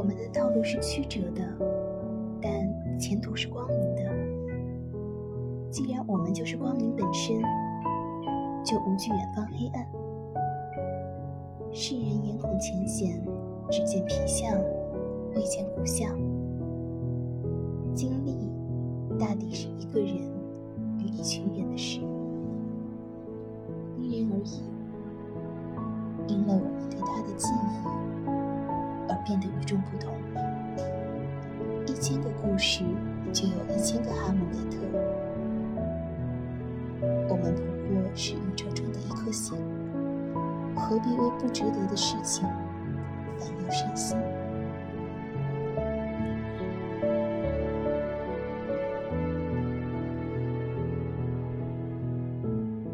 [0.00, 1.42] 我们的道路是曲折的，
[2.40, 4.02] 但前途是光明的。
[5.70, 7.36] 既然我们就是光明本身，
[8.64, 9.86] 就无惧远方黑暗。
[11.70, 13.22] 世人眼孔浅显，
[13.70, 14.58] 只见皮相，
[15.34, 16.18] 未见骨相。
[17.94, 18.50] 经历
[19.18, 20.14] 大抵是一个人
[20.98, 22.00] 与一群人的事，
[23.98, 24.62] 因人而异。
[26.26, 27.86] 因了我们对他的记忆
[29.06, 29.59] 而变得。
[31.86, 32.84] 一千个故事
[33.32, 34.76] 就有一千个哈姆雷特。
[37.28, 39.56] 我们不过是宇宙中的一颗星，
[40.76, 42.44] 何必为不值得的事情
[43.38, 44.18] 烦忧伤心？